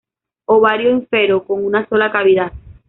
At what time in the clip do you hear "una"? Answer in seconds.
1.63-1.87